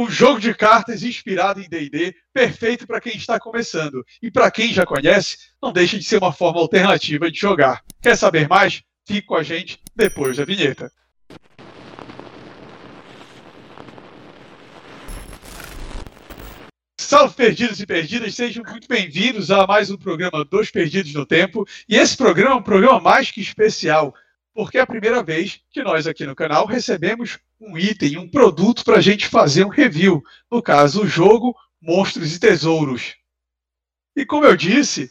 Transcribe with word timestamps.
um 0.00 0.08
jogo 0.08 0.40
de 0.40 0.54
cartas 0.54 1.02
inspirado 1.02 1.60
em 1.60 1.68
D&D, 1.68 2.14
perfeito 2.32 2.86
para 2.86 3.02
quem 3.02 3.14
está 3.14 3.38
começando. 3.38 4.02
E 4.22 4.30
para 4.30 4.50
quem 4.50 4.72
já 4.72 4.86
conhece, 4.86 5.36
não 5.62 5.74
deixa 5.74 5.98
de 5.98 6.04
ser 6.04 6.16
uma 6.16 6.32
forma 6.32 6.58
alternativa 6.58 7.30
de 7.30 7.38
jogar. 7.38 7.82
Quer 8.00 8.16
saber 8.16 8.48
mais? 8.48 8.82
Fique 9.06 9.26
com 9.26 9.34
a 9.34 9.42
gente 9.42 9.78
depois 9.94 10.38
da 10.38 10.44
vinheta. 10.46 10.90
Salve 16.98 17.34
perdidos 17.34 17.78
e 17.80 17.86
perdidas, 17.86 18.34
sejam 18.34 18.62
muito 18.66 18.88
bem-vindos 18.88 19.50
a 19.50 19.66
mais 19.66 19.90
um 19.90 19.98
programa 19.98 20.46
Dos 20.46 20.70
Perdidos 20.70 21.12
no 21.12 21.26
Tempo. 21.26 21.66
E 21.86 21.96
esse 21.96 22.16
programa 22.16 22.54
é 22.54 22.58
um 22.58 22.62
programa 22.62 23.00
mais 23.00 23.30
que 23.30 23.42
especial, 23.42 24.14
porque 24.54 24.78
é 24.78 24.80
a 24.80 24.86
primeira 24.86 25.22
vez 25.22 25.60
que 25.70 25.82
nós 25.82 26.06
aqui 26.06 26.26
no 26.26 26.34
canal 26.34 26.66
recebemos 26.66 27.38
um 27.60 27.76
item, 27.76 28.18
um 28.18 28.28
produto 28.28 28.84
para 28.84 28.98
a 28.98 29.00
gente 29.00 29.26
fazer 29.26 29.64
um 29.64 29.68
review. 29.68 30.22
No 30.50 30.62
caso, 30.62 31.02
o 31.02 31.06
jogo 31.06 31.54
Monstros 31.80 32.34
e 32.34 32.40
Tesouros. 32.40 33.16
E 34.16 34.26
como 34.26 34.44
eu 34.44 34.56
disse, 34.56 35.10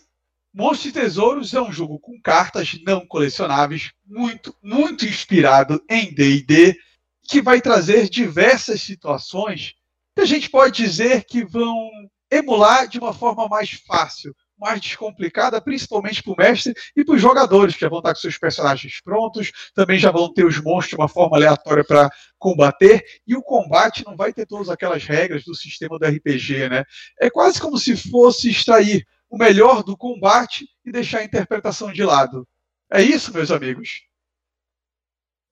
Monstros 0.54 0.92
e 0.92 0.94
Tesouros 0.94 1.54
é 1.54 1.62
um 1.62 1.72
jogo 1.72 2.00
com 2.00 2.20
cartas 2.22 2.78
não 2.86 3.06
colecionáveis, 3.06 3.92
muito, 4.06 4.56
muito 4.62 5.06
inspirado 5.06 5.84
em 5.90 6.14
D&D, 6.14 6.78
que 7.24 7.42
vai 7.42 7.62
trazer 7.62 8.10
diversas 8.10 8.82
situações 8.82 9.76
que 10.16 10.22
a 10.22 10.26
gente 10.26 10.50
pode 10.50 10.84
dizer 10.84 11.24
que 11.24 11.46
vão 11.46 11.90
emular 12.30 12.88
de 12.88 13.00
uma 13.00 13.14
forma 13.14 13.48
mais 13.48 13.72
fácil 13.72 14.36
mais 14.60 14.82
descomplicada, 14.82 15.62
principalmente 15.62 16.22
para 16.22 16.34
o 16.34 16.36
mestre 16.36 16.74
e 16.96 17.04
para 17.04 17.16
os 17.16 17.22
jogadores, 17.22 17.76
que 17.76 17.82
já 17.82 17.90
vão 17.90 18.00
estar 18.00 18.14
com 18.14 18.20
seus 18.20 18.38
personagens 18.38 19.02
prontos, 19.02 19.52
também 19.74 19.98
já 19.98 20.12
vão 20.12 20.32
ter 20.32 20.46
os 20.46 20.62
monstros 20.62 20.90
de 20.90 20.96
uma 20.96 21.08
forma 21.08 21.38
aleatória 21.38 21.84
para 21.84 22.10
combater, 22.38 23.04
e 23.26 23.36
o 23.36 23.42
combate 23.42 24.06
não 24.06 24.16
vai 24.16 24.34
ter 24.34 24.46
todas 24.46 24.70
aquelas 24.70 25.04
regras 25.04 25.44
do 25.44 25.56
sistema 25.56 25.98
do 25.98 26.06
RPG, 26.06 26.70
né? 26.70 26.84
É 27.20 27.30
quase 27.30 27.60
como 27.60 27.78
se 27.78 27.96
fosse 27.96 28.50
extrair 28.50 29.06
o 29.30 29.38
melhor 29.38 29.84
do 29.84 29.96
combate 29.96 30.68
e 30.86 30.92
deixar 30.92 31.20
a 31.20 31.24
interpretação 31.24 31.92
de 31.92 32.04
lado. 32.04 32.48
É 32.92 33.02
isso, 33.02 33.34
meus 33.34 33.52
amigos? 33.52 34.02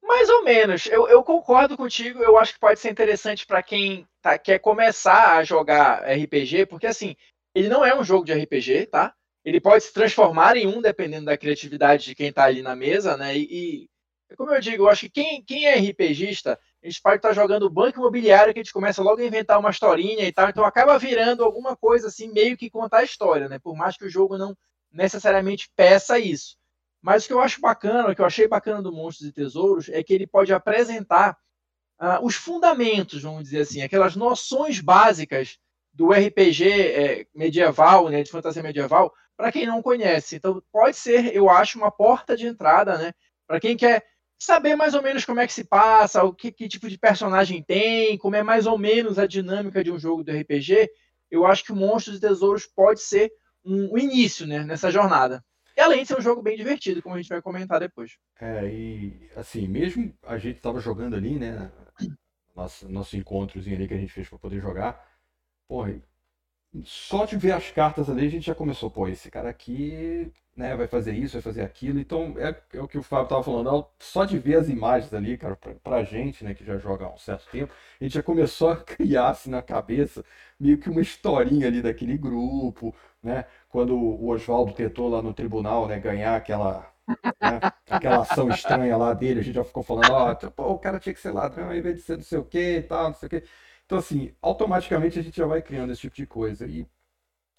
Mais 0.02 0.30
ou 0.30 0.44
menos. 0.44 0.88
Eu, 0.88 1.08
eu 1.08 1.22
concordo 1.22 1.76
contigo. 1.78 2.24
Eu 2.24 2.38
acho 2.38 2.54
que 2.54 2.60
pode 2.60 2.80
ser 2.80 2.90
interessante 2.90 3.46
para 3.46 3.62
quem 3.62 4.08
tá, 4.22 4.38
quer 4.38 4.58
começar 4.58 5.38
a 5.38 5.44
jogar 5.44 6.04
RPG, 6.04 6.66
porque 6.66 6.88
assim, 6.88 7.16
ele 7.58 7.70
não 7.70 7.84
é 7.84 7.98
um 7.98 8.04
jogo 8.04 8.24
de 8.24 8.34
RPG, 8.34 8.86
tá? 8.86 9.16
Ele 9.44 9.60
pode 9.60 9.84
se 9.84 9.92
transformar 9.92 10.56
em 10.56 10.68
um, 10.68 10.80
dependendo 10.80 11.26
da 11.26 11.36
criatividade 11.36 12.06
de 12.06 12.14
quem 12.14 12.28
está 12.28 12.44
ali 12.44 12.62
na 12.62 12.76
mesa, 12.76 13.18
né? 13.18 13.36
E, 13.36 13.90
e, 14.30 14.36
como 14.36 14.54
eu 14.54 14.62
digo, 14.62 14.84
eu 14.84 14.90
acho 14.90 15.02
que 15.02 15.10
quem, 15.10 15.44
quem 15.44 15.66
é 15.66 15.76
RPGista, 15.80 16.60
a 16.84 16.88
gente 16.88 17.02
pode 17.02 17.16
estar 17.16 17.30
tá 17.30 17.34
jogando 17.34 17.68
banco 17.68 17.98
imobiliário, 17.98 18.54
que 18.54 18.60
a 18.60 18.64
gente 18.64 18.72
começa 18.74 19.02
logo 19.02 19.22
a 19.22 19.26
inventar 19.26 19.60
uma 19.60 19.72
historinha 19.72 20.28
e 20.28 20.32
tal, 20.32 20.50
então 20.50 20.64
acaba 20.64 21.00
virando 21.00 21.44
alguma 21.44 21.76
coisa 21.76 22.10
assim, 22.10 22.32
meio 22.32 22.56
que 22.56 22.70
contar 22.70 23.00
a 23.00 23.04
história, 23.04 23.50
né? 23.50 23.58
Por 23.58 23.76
mais 23.76 23.98
que 23.98 24.06
o 24.06 24.10
jogo 24.10 24.38
não 24.38 24.56
necessariamente 24.92 25.68
peça 25.76 26.20
isso. 26.20 26.58
Mas 27.02 27.24
o 27.24 27.28
que 27.28 27.34
eu 27.34 27.42
acho 27.42 27.60
bacana, 27.60 28.12
o 28.12 28.16
que 28.16 28.22
eu 28.22 28.26
achei 28.26 28.48
bacana 28.48 28.84
do 28.84 28.92
Monstros 28.92 29.30
e 29.30 29.34
Tesouros, 29.34 29.90
é 29.90 30.04
que 30.04 30.14
ele 30.14 30.28
pode 30.28 30.54
apresentar 30.54 31.36
uh, 32.00 32.24
os 32.24 32.36
fundamentos, 32.36 33.24
vamos 33.24 33.46
dizer 33.46 33.62
assim, 33.62 33.82
aquelas 33.82 34.16
noções 34.16 34.80
básicas 34.80 35.58
do 35.98 36.12
RPG 36.12 36.70
é, 36.70 37.26
medieval, 37.34 38.08
né, 38.08 38.22
de 38.22 38.30
fantasia 38.30 38.62
medieval, 38.62 39.12
para 39.36 39.52
quem 39.52 39.66
não 39.66 39.82
conhece. 39.82 40.36
Então, 40.36 40.62
pode 40.72 40.96
ser, 40.96 41.36
eu 41.36 41.50
acho, 41.50 41.80
uma 41.80 41.90
porta 41.90 42.38
de 42.38 42.46
entrada, 42.46 43.00
né, 43.00 43.14
para 43.48 43.60
quem 43.60 43.76
quer 43.76 44.06
saber 44.40 44.76
mais 44.76 44.94
ou 44.94 45.02
menos 45.02 45.26
como 45.26 45.40
é 45.40 45.48
que 45.48 45.54
se 45.54 45.64
passa, 45.64 46.24
o 46.24 46.32
que, 46.32 46.52
que, 46.52 46.68
tipo 46.68 46.88
de 46.88 47.00
personagem 47.00 47.64
tem, 47.64 48.16
como 48.20 48.36
é 48.36 48.44
mais 48.44 48.68
ou 48.68 48.78
menos 48.78 49.18
a 49.18 49.26
dinâmica 49.26 49.84
de 49.84 49.92
um 49.92 49.98
jogo 49.98 50.24
do 50.24 50.32
RPG. 50.32 50.88
Eu 51.32 51.48
acho 51.48 51.64
que 51.64 51.72
o 51.72 51.76
Monstros 51.76 52.18
e 52.18 52.22
Tesouros 52.22 52.68
pode 52.68 53.02
ser 53.02 53.32
um, 53.66 53.96
um 53.96 53.98
início, 53.98 54.46
né, 54.46 54.64
nessa 54.64 54.92
jornada. 54.92 55.44
E 55.76 55.82
além 55.82 56.04
de 56.04 56.10
ser 56.10 56.18
um 56.20 56.22
jogo 56.22 56.44
bem 56.44 56.56
divertido, 56.56 57.02
como 57.02 57.16
a 57.16 57.18
gente 57.18 57.30
vai 57.30 57.42
comentar 57.42 57.80
depois. 57.80 58.20
É, 58.40 58.68
e 58.68 59.32
assim, 59.36 59.68
mesmo 59.68 60.14
a 60.22 60.38
gente 60.38 60.58
estava 60.58 60.80
jogando 60.80 61.16
ali, 61.16 61.40
né, 61.40 61.72
nosso, 62.56 62.88
nosso 62.88 63.18
encontrozinho 63.18 63.76
ali 63.76 63.88
que 63.88 63.96
a 63.96 63.98
gente 63.98 64.14
fez 64.14 64.30
para 64.30 64.38
poder 64.38 64.62
jogar, 64.62 65.17
porra, 65.68 66.02
só 66.84 67.26
de 67.26 67.38
ver 67.38 67.54
as 67.54 67.72
cartas 67.72 68.10
ali 68.10 68.28
a 68.28 68.30
gente 68.30 68.46
já 68.46 68.56
começou, 68.56 68.90
pô, 68.92 69.08
esse 69.08 69.32
cara 69.32 69.50
aqui, 69.50 70.32
né, 70.56 70.76
vai 70.76 70.88
fazer 70.88 71.14
isso, 71.14 71.34
vai 71.34 71.42
fazer 71.42 71.62
aquilo. 71.62 72.00
Então 72.00 72.36
é, 72.38 72.56
é 72.74 72.82
o 72.82 72.88
que 72.88 72.98
o 72.98 73.04
Fábio 73.04 73.28
tava 73.30 73.44
falando, 73.44 73.88
só 74.00 74.26
de 74.26 74.38
ver 74.40 74.58
as 74.58 74.70
imagens 74.70 75.14
ali, 75.14 75.38
cara, 75.38 75.56
pra, 75.56 75.74
pra 75.76 76.04
gente, 76.04 76.44
né, 76.44 76.54
que 76.54 76.66
já 76.66 76.78
joga 76.78 77.06
há 77.06 77.14
um 77.14 77.18
certo 77.18 77.50
tempo, 77.52 77.74
a 78.00 78.04
gente 78.04 78.14
já 78.14 78.24
começou 78.24 78.70
a 78.70 78.78
criar 78.84 79.30
assim 79.30 79.50
na 79.50 79.62
cabeça 79.62 80.24
meio 80.60 80.78
que 80.78 80.90
uma 80.90 81.02
historinha 81.02 81.68
ali 81.68 81.82
daquele 81.82 82.18
grupo, 82.18 82.96
né? 83.22 83.46
Quando 83.70 83.96
o 83.96 84.28
Oswaldo 84.30 84.74
tentou 84.74 85.10
lá 85.10 85.22
no 85.22 85.34
tribunal, 85.34 85.88
né, 85.88 86.00
ganhar 86.00 86.36
aquela 86.36 86.92
né? 87.42 87.60
Aquela 87.90 88.22
ação 88.22 88.50
estranha 88.50 88.98
lá 88.98 89.14
dele, 89.14 89.40
a 89.40 89.44
gente 89.44 89.56
já 89.56 89.64
ficou 89.64 89.84
falando, 89.84 90.12
ó, 90.12 90.36
oh, 90.58 90.74
o 90.74 90.80
cara 90.80 91.00
tinha 91.00 91.14
que 91.14 91.22
ser 91.22 91.32
ladrão 91.32 91.74
em 91.74 91.82
vez 91.82 91.96
de 91.98 92.02
ser 92.02 92.18
não 92.18 92.24
sei 92.24 92.38
o 92.38 92.44
que 92.44 92.78
e 92.78 92.82
tal, 92.84 93.06
não 93.06 93.14
sei 93.14 93.28
o 93.28 93.30
que. 93.30 93.44
Então, 93.88 93.98
assim, 94.00 94.34
automaticamente 94.42 95.18
a 95.18 95.22
gente 95.22 95.38
já 95.38 95.46
vai 95.46 95.62
criando 95.62 95.94
esse 95.94 96.02
tipo 96.02 96.16
de 96.16 96.28
coisa. 96.28 96.68
E, 96.68 96.86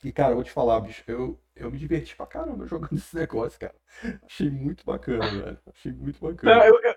e 0.04 0.12
cara, 0.12 0.32
eu 0.32 0.34
vou 0.34 0.44
te 0.44 0.50
falar, 0.50 0.78
bicho, 0.80 1.02
eu, 1.08 1.40
eu 1.56 1.70
me 1.70 1.78
diverti 1.78 2.14
pra 2.14 2.26
caramba 2.26 2.66
jogando 2.66 2.92
esse 3.00 3.16
negócio, 3.16 3.58
cara. 3.58 3.74
Achei 4.22 4.50
muito 4.50 4.84
bacana, 4.84 5.26
velho. 5.26 5.58
Achei 5.74 5.90
muito 5.90 6.20
bacana. 6.20 6.54
Não, 6.54 6.64
eu, 6.64 6.78
eu, 6.82 6.94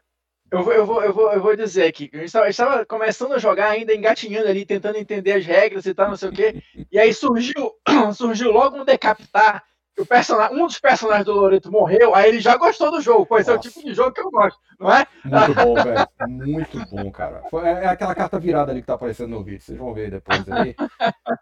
eu, 0.52 0.64
vou, 0.64 0.74
eu, 0.74 0.86
vou, 0.86 1.04
eu, 1.04 1.14
vou, 1.14 1.34
eu 1.34 1.42
vou 1.42 1.56
dizer 1.56 1.86
aqui, 1.86 2.10
a 2.14 2.18
gente 2.18 2.36
estava 2.36 2.86
começando 2.86 3.32
a 3.32 3.40
jogar 3.40 3.70
ainda, 3.70 3.96
engatinhando 3.96 4.50
ali, 4.50 4.66
tentando 4.66 4.98
entender 4.98 5.32
as 5.32 5.46
regras 5.46 5.86
e 5.86 5.94
tal, 5.94 6.10
não 6.10 6.18
sei 6.18 6.28
o 6.28 6.34
quê. 6.34 6.62
E 6.92 7.00
aí 7.00 7.14
surgiu, 7.14 7.72
surgiu 8.14 8.52
logo 8.52 8.82
um 8.82 8.84
decapitar 8.84 9.64
o 9.98 10.06
personagem, 10.06 10.58
um 10.58 10.68
dos 10.68 10.80
personagens 10.80 11.26
do 11.26 11.34
Loreto 11.34 11.72
morreu, 11.72 12.16
aí 12.16 12.30
ele 12.30 12.40
já 12.40 12.56
gostou 12.58 12.92
do 12.92 13.02
jogo. 13.02 13.26
Pois 13.26 13.48
é 13.48 13.54
o 13.54 13.60
tipo 13.60 13.84
de 13.84 13.94
jogo 13.94 14.12
que 14.12 14.22
eu 14.22 14.32
gosto, 14.32 14.60
não 14.80 14.92
é? 14.94 15.06
Muito 15.24 15.56
bom, 15.56 15.74
velho. 15.76 16.08
Muito 16.28 16.86
bom, 16.90 17.12
cara. 17.12 17.44
É, 17.64 17.86
é 17.86 17.88
aquela 17.88 18.16
carta 18.16 18.40
virada 18.40 18.72
ali 18.72 18.82
que 18.82 18.88
tá 18.88 18.94
aparecendo 18.94 19.30
no 19.30 19.44
vídeo. 19.44 19.62
Vocês 19.62 19.78
vão 19.78 19.94
ver 19.94 20.12
depois 20.12 20.50
aí. 20.52 20.76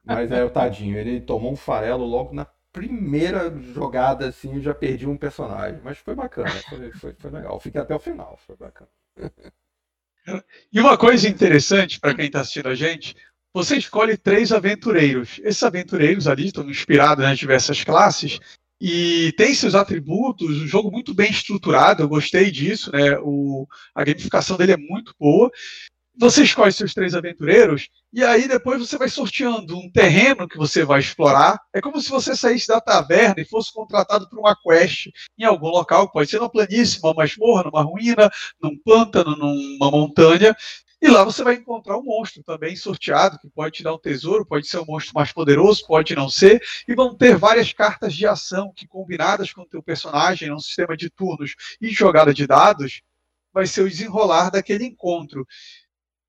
Mas 0.04 0.32
é 0.32 0.44
o 0.44 0.50
tadinho. 0.50 0.98
Ele 0.98 1.22
tomou 1.22 1.52
um 1.52 1.56
farelo 1.56 2.06
logo 2.06 2.34
na 2.34 2.48
primeira 2.72 3.56
jogada, 3.74 4.28
assim, 4.28 4.56
eu 4.56 4.62
já 4.62 4.74
perdi 4.74 5.08
um 5.08 5.18
personagem. 5.18 5.80
Mas 5.84 5.98
foi 5.98 6.16
bacana, 6.16 6.50
foi, 6.70 6.92
foi, 6.92 7.16
foi 7.18 7.32
legal. 7.32 7.60
Fiquei 7.60 7.82
até 7.82 7.96
o 7.96 8.00
final, 8.00 8.38
foi 8.46 8.56
bacana. 8.56 8.90
E 10.72 10.80
uma 10.80 10.98
coisa 10.98 11.28
interessante 11.28 12.00
para 12.00 12.14
quem 12.14 12.26
está 12.26 12.42
assistindo 12.42 12.70
a 12.70 12.76
gente, 12.76 13.16
você 13.54 13.78
escolhe 13.78 14.18
três 14.18 14.52
aventureiros. 14.52 15.40
Esses 15.44 15.64
aventureiros 15.64 16.28
ali 16.28 16.48
estão 16.48 16.70
inspirados 16.70 17.24
nas 17.24 17.38
diversas 17.38 17.84
classes 17.84 18.40
e 18.82 19.34
tem 19.34 19.54
seus 19.54 19.76
atributos, 19.76 20.62
um 20.62 20.68
jogo 20.68 20.90
muito 20.90 21.14
bem 21.14 21.30
estruturado, 21.30 22.02
eu 22.02 22.08
gostei 22.08 22.50
disso, 22.50 22.92
né? 22.94 23.18
O, 23.20 23.68
a 23.94 24.06
gamificação 24.06 24.56
dele 24.56 24.72
é 24.72 24.78
muito 24.78 25.14
boa. 25.20 25.52
Você 26.18 26.44
escolhe 26.44 26.72
seus 26.72 26.94
três 26.94 27.16
aventureiros 27.16 27.88
e 28.12 28.24
aí 28.24 28.46
depois 28.48 28.80
você 28.80 28.98
vai 28.98 29.08
sorteando 29.08 29.78
um 29.78 29.90
terreno 29.90 30.48
que 30.48 30.58
você 30.58 30.84
vai 30.84 31.00
explorar. 31.00 31.58
É 31.74 31.80
como 31.80 32.00
se 32.02 32.10
você 32.10 32.36
saísse 32.36 32.68
da 32.68 32.82
taverna 32.82 33.42
e 33.42 33.46
fosse 33.46 33.74
contratado 33.74 34.30
para 34.30 34.40
uma 34.40 34.56
quest 34.56 35.08
em 35.38 35.46
algum 35.46 35.68
local, 35.68 36.12
pode 36.12 36.30
ser 36.30 36.40
numa 36.40 36.50
planície, 36.50 37.00
numa 37.02 37.14
masmorra, 37.14 37.64
numa 37.64 37.82
ruína, 37.82 38.30
num 38.62 38.78
pântano, 38.84 39.34
numa 39.36 39.92
montanha, 39.92 40.56
e 41.02 41.08
lá 41.08 41.24
você 41.24 41.44
vai 41.44 41.56
encontrar 41.56 41.98
um 41.98 42.04
monstro 42.04 42.44
também 42.44 42.76
sorteado, 42.76 43.40
que 43.40 43.50
pode 43.50 43.78
te 43.78 43.84
dar 43.84 43.94
um 43.94 44.00
tesouro, 44.00 44.46
pode 44.46 44.68
ser 44.68 44.80
um 44.80 44.86
monstro 44.86 45.14
mais 45.16 45.32
poderoso, 45.32 45.86
pode 45.88 46.14
não 46.14 46.30
ser, 46.30 46.62
e 46.88 46.94
vão 46.94 47.16
ter 47.16 47.38
várias 47.38 47.72
cartas 47.72 48.14
de 48.14 48.28
ação 48.28 48.74
que, 48.76 48.88
combinadas 48.88 49.54
com 49.54 49.62
o 49.62 49.68
teu 49.68 49.82
personagem, 49.82 50.50
num 50.50 50.60
sistema 50.60 50.98
de 50.98 51.10
turnos 51.10 51.56
e 51.80 51.90
jogada 51.90 52.34
de 52.34 52.46
dados, 52.46 53.02
vai 53.54 53.66
ser 53.66 53.82
o 53.82 53.90
desenrolar 53.90 54.50
daquele 54.50 54.86
encontro. 54.86 55.48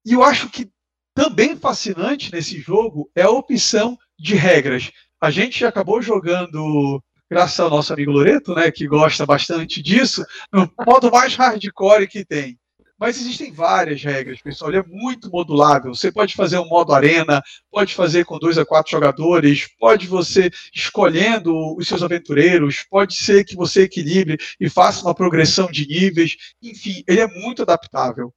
E 0.07 0.13
eu 0.13 0.23
acho 0.23 0.49
que 0.49 0.71
também 1.15 1.57
fascinante 1.57 2.33
nesse 2.33 2.61
jogo 2.61 3.11
é 3.15 3.23
a 3.23 3.31
opção 3.31 3.99
de 4.19 4.35
regras. 4.37 4.93
A 5.21 5.31
gente 5.31 5.65
acabou 5.65 6.01
jogando 6.01 7.03
graças 7.31 7.61
ao 7.61 7.71
nosso 7.71 7.93
amigo 7.93 8.11
Loreto, 8.11 8.55
né, 8.55 8.71
que 8.71 8.87
gosta 8.89 9.25
bastante 9.25 9.81
disso, 9.81 10.25
no 10.53 10.71
modo 10.85 11.11
mais 11.11 11.37
hardcore 11.37 12.09
que 12.09 12.25
tem. 12.25 12.59
Mas 13.01 13.19
existem 13.19 13.51
várias 13.51 14.05
regras, 14.05 14.43
pessoal. 14.43 14.71
Ele 14.71 14.81
é 14.81 14.85
muito 14.87 15.31
modulável. 15.31 15.95
Você 15.95 16.13
pode 16.13 16.35
fazer 16.35 16.59
um 16.59 16.69
modo 16.69 16.93
arena, 16.93 17.43
pode 17.71 17.95
fazer 17.95 18.27
com 18.27 18.39
dois 18.39 18.59
a 18.59 18.67
quatro 18.67 18.91
jogadores, 18.91 19.69
pode 19.79 20.07
você 20.07 20.51
escolhendo 20.75 21.75
os 21.79 21.89
seus 21.89 22.03
aventureiros, 22.03 22.85
pode 22.91 23.15
ser 23.15 23.45
que 23.45 23.57
você 23.57 23.85
equilibre 23.85 24.37
e 24.61 24.69
faça 24.69 25.03
uma 25.03 25.15
progressão 25.15 25.71
de 25.71 25.89
níveis. 25.89 26.37
Enfim, 26.63 27.03
ele 27.09 27.21
é 27.21 27.27
muito 27.27 27.63
adaptável. 27.63 28.35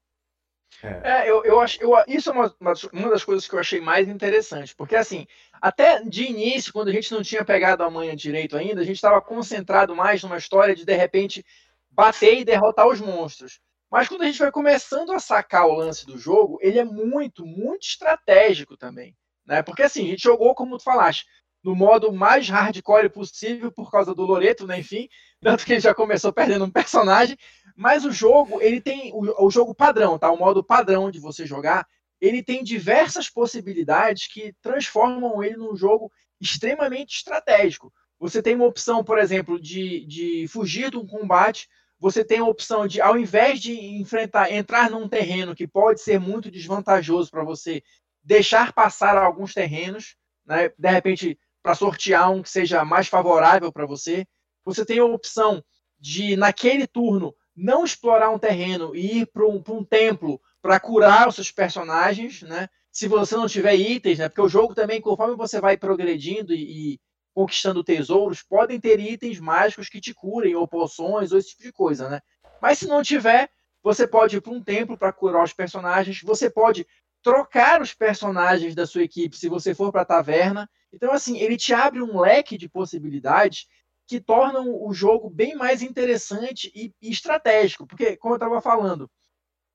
É, 0.82 1.30
eu, 1.30 1.44
eu 1.44 1.60
acho, 1.60 1.82
eu, 1.82 1.92
isso 2.08 2.30
é 2.30 2.34
uma, 2.34 2.56
uma 2.94 3.10
das 3.10 3.24
coisas 3.24 3.46
que 3.46 3.56
eu 3.56 3.60
achei 3.60 3.82
mais 3.82 4.08
interessante, 4.08 4.76
porque 4.76 4.98
assim, 4.98 5.26
até 5.62 6.02
de 6.04 6.26
início, 6.26 6.74
quando 6.74 6.90
a 6.90 6.92
gente 6.92 7.12
não 7.14 7.22
tinha 7.22 7.44
pegado 7.44 7.84
a 7.84 7.90
manha 7.90 8.16
direito 8.16 8.58
ainda, 8.58 8.82
a 8.82 8.84
gente 8.84 8.96
estava 8.96 9.22
concentrado 9.22 9.96
mais 9.96 10.22
numa 10.24 10.38
história 10.38 10.76
de 10.76 10.86
de 10.86 10.96
repente 10.96 11.46
bater 11.90 12.40
e 12.40 12.46
derrotar 12.46 12.88
os 12.88 13.00
monstros. 13.00 13.62
Mas 13.94 14.08
quando 14.08 14.24
a 14.24 14.26
gente 14.26 14.40
vai 14.40 14.52
começando 14.52 15.12
a 15.12 15.20
sacar 15.20 15.68
o 15.68 15.76
lance 15.76 16.04
do 16.04 16.18
jogo, 16.18 16.58
ele 16.64 16.80
é 16.80 16.84
muito, 16.84 17.46
muito 17.46 17.84
estratégico 17.84 18.76
também. 18.76 19.16
Né? 19.46 19.62
Porque 19.62 19.84
assim, 19.84 20.08
a 20.08 20.08
gente 20.08 20.24
jogou, 20.24 20.56
como 20.56 20.80
tu 20.80 20.84
falaste, 20.84 21.28
no 21.64 21.76
modo 21.76 22.12
mais 22.12 22.50
hardcore 22.50 23.08
possível 23.08 23.72
por 23.72 23.92
causa 23.92 24.16
do 24.16 24.24
Loreto, 24.24 24.66
né? 24.66 24.80
Enfim, 24.80 25.08
tanto 25.40 25.64
que 25.64 25.74
ele 25.74 25.80
já 25.80 25.94
começou 25.94 26.34
perdendo 26.34 26.66
um 26.66 26.72
personagem. 26.72 27.38
Mas 27.76 28.04
o 28.04 28.12
jogo, 28.12 28.60
ele 28.64 28.82
tem 28.82 29.12
o, 29.14 29.46
o 29.46 29.52
jogo 29.52 29.76
padrão, 29.76 30.18
tá? 30.18 30.32
O 30.32 30.40
modo 30.40 30.64
padrão 30.64 31.12
de 31.12 31.20
você 31.20 31.46
jogar, 31.46 31.86
ele 32.20 32.42
tem 32.42 32.64
diversas 32.64 33.30
possibilidades 33.30 34.26
que 34.26 34.56
transformam 34.60 35.44
ele 35.44 35.56
num 35.56 35.76
jogo 35.76 36.12
extremamente 36.42 37.18
estratégico. 37.18 37.94
Você 38.20 38.42
tem 38.42 38.56
uma 38.56 38.66
opção, 38.66 39.04
por 39.04 39.20
exemplo, 39.20 39.62
de, 39.62 40.04
de 40.08 40.48
fugir 40.48 40.90
de 40.90 40.98
um 40.98 41.06
combate 41.06 41.68
você 42.04 42.22
tem 42.22 42.40
a 42.40 42.46
opção 42.46 42.86
de, 42.86 43.00
ao 43.00 43.18
invés 43.18 43.62
de 43.62 43.80
enfrentar, 43.96 44.52
entrar 44.52 44.92
num 44.92 45.08
terreno 45.08 45.56
que 45.56 45.66
pode 45.66 46.02
ser 46.02 46.20
muito 46.20 46.52
desvantajoso 46.52 47.32
para 47.32 47.46
você, 47.46 47.82
deixar 48.22 48.74
passar 48.74 49.18
alguns 49.18 49.54
terrenos, 49.54 50.18
né? 50.46 50.70
de 50.78 50.90
repente, 50.90 51.40
para 51.62 51.74
sortear 51.74 52.30
um 52.30 52.44
que 52.44 52.50
seja 52.50 52.84
mais 52.84 53.08
favorável 53.08 53.72
para 53.72 53.86
você. 53.86 54.28
Você 54.66 54.86
tem 54.86 55.00
a 55.00 55.06
opção 55.06 55.64
de, 55.98 56.36
naquele 56.36 56.86
turno, 56.88 57.34
não 57.56 57.86
explorar 57.86 58.32
um 58.32 58.40
terreno 58.40 58.94
e 58.94 59.20
ir 59.20 59.28
para 59.28 59.48
um, 59.48 59.64
um 59.70 59.86
templo 59.86 60.42
para 60.62 60.82
curar 60.82 61.30
os 61.30 61.36
seus 61.36 61.52
personagens, 61.52 62.42
né? 62.42 62.68
Se 62.92 63.08
você 63.08 63.38
não 63.38 63.48
tiver 63.48 63.76
itens, 63.76 64.20
né? 64.20 64.28
Porque 64.28 64.42
o 64.42 64.50
jogo 64.50 64.76
também, 64.76 65.00
conforme 65.00 65.38
você 65.38 65.62
vai 65.62 65.78
progredindo 65.78 66.54
e, 66.54 66.96
e 66.96 67.00
conquistando 67.34 67.84
tesouros, 67.84 68.44
podem 68.44 68.80
ter 68.80 69.00
itens 69.00 69.40
mágicos 69.40 69.90
que 69.90 70.00
te 70.00 70.14
curem, 70.14 70.56
ou 70.56 70.68
poções, 70.68 71.32
ou 71.32 71.40
esse 71.40 71.50
tipo 71.50 71.64
de 71.64 71.72
coisa, 71.72 72.10
né? 72.10 72.22
Mas 72.62 72.80
se 72.80 72.88
não 72.88 73.02
tiver, 73.02 73.50
você 73.82 74.08
pode 74.08 74.38
ir 74.38 74.42
para 74.42 74.54
um 74.54 74.64
templo 74.64 74.98
para 74.98 75.12
curar 75.12 75.44
os 75.44 75.54
personagens, 75.54 76.22
você 76.22 76.50
pode 76.50 76.88
trocar 77.22 77.82
os 77.82 77.94
personagens 77.94 78.76
da 78.76 78.86
sua 78.86 79.04
equipe 79.04 79.38
se 79.38 79.50
você 79.50 79.74
for 79.74 79.92
para 79.92 80.02
a 80.02 80.06
taverna. 80.06 80.70
Então, 80.92 81.12
assim, 81.12 81.40
ele 81.40 81.58
te 81.58 81.74
abre 81.74 82.02
um 82.02 82.20
leque 82.20 82.58
de 82.58 82.70
possibilidades 82.70 83.68
que 84.06 84.20
tornam 84.20 84.68
o 84.86 84.94
jogo 84.94 85.30
bem 85.30 85.56
mais 85.56 85.82
interessante 85.82 86.72
e, 86.76 86.94
e 87.02 87.10
estratégico. 87.10 87.88
Porque, 87.88 88.18
como 88.18 88.34
eu 88.34 88.38
estava 88.38 88.62
falando, 88.62 89.10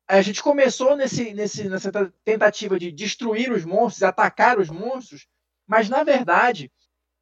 a 0.06 0.22
gente 0.22 0.42
começou 0.42 0.96
nesse, 0.96 1.34
nesse, 1.34 1.68
nessa 1.68 1.90
tentativa 2.24 2.78
de 2.78 2.92
destruir 2.92 3.52
os 3.52 3.64
monstros, 3.64 4.02
atacar 4.02 4.58
os 4.58 4.70
monstros, 4.70 5.26
mas 5.66 5.88
na 5.88 6.02
verdade 6.02 6.72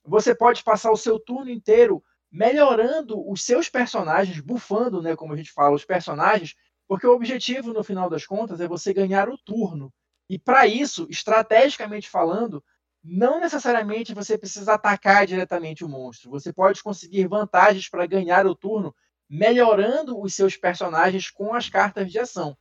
você 0.07 0.35
pode 0.35 0.63
passar 0.63 0.91
o 0.91 0.97
seu 0.97 1.19
turno 1.19 1.51
inteiro 1.51 2.03
melhorando 2.31 3.29
os 3.31 3.43
seus 3.43 3.69
personagens, 3.69 4.41
bufando, 4.41 5.01
né, 5.01 5.17
como 5.17 5.33
a 5.33 5.37
gente 5.37 5.53
fala, 5.53 5.75
os 5.75 5.85
personagens, 5.85 6.55
porque 6.89 7.07
o 7.07 7.15
objetivo, 7.15 7.73
no 7.73 7.83
final 7.83 8.09
das 8.09 8.27
contas, 8.27 8.61
é 8.61 8.69
você 8.69 8.93
ganhar 8.93 9.29
o 9.29 9.39
turno. 9.39 9.93
E 10.29 10.39
para 10.39 10.67
isso, 10.67 11.07
estrategicamente 11.09 12.09
falando, 12.09 12.63
não 13.03 13.41
necessariamente 13.41 14.15
você 14.15 14.37
precisa 14.37 14.75
atacar 14.75 15.27
diretamente 15.27 15.85
o 15.85 15.89
monstro. 15.89 16.31
Você 16.31 16.53
pode 16.53 16.83
conseguir 16.83 17.29
vantagens 17.29 17.89
para 17.89 18.07
ganhar 18.07 18.47
o 18.47 18.55
turno, 18.55 18.95
melhorando 19.29 20.21
os 20.21 20.35
seus 20.35 20.57
personagens 20.57 21.31
com 21.31 21.55
as 21.55 21.69
cartas 21.69 22.11
de 22.11 22.19
ação. 22.19 22.57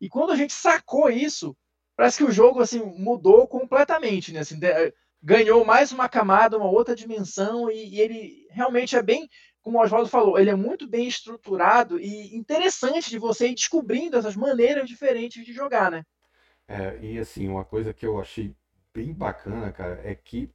E 0.00 0.08
quando 0.08 0.32
a 0.32 0.36
gente 0.36 0.52
sacou 0.52 1.10
isso, 1.10 1.56
parece 1.96 2.18
que 2.18 2.24
o 2.24 2.32
jogo 2.32 2.60
assim 2.60 2.80
mudou 2.96 3.46
completamente, 3.48 4.32
né? 4.32 4.40
Assim, 4.40 4.58
ganhou 5.22 5.64
mais 5.64 5.92
uma 5.92 6.08
camada, 6.08 6.56
uma 6.58 6.70
outra 6.70 6.94
dimensão, 6.94 7.70
e, 7.70 7.96
e 7.96 8.00
ele 8.00 8.46
realmente 8.50 8.96
é 8.96 9.02
bem, 9.02 9.28
como 9.62 9.78
o 9.78 9.82
Oswaldo 9.82 10.08
falou, 10.08 10.38
ele 10.38 10.50
é 10.50 10.54
muito 10.54 10.88
bem 10.88 11.06
estruturado 11.08 11.98
e 12.00 12.36
interessante 12.36 13.10
de 13.10 13.18
você 13.18 13.48
ir 13.48 13.54
descobrindo 13.54 14.16
essas 14.16 14.36
maneiras 14.36 14.88
diferentes 14.88 15.44
de 15.44 15.52
jogar, 15.52 15.90
né? 15.90 16.02
É, 16.66 16.98
e 17.04 17.18
assim, 17.18 17.48
uma 17.48 17.64
coisa 17.64 17.92
que 17.94 18.06
eu 18.06 18.20
achei 18.20 18.54
bem 18.94 19.12
bacana, 19.12 19.72
cara, 19.72 20.00
é 20.04 20.14
que, 20.14 20.52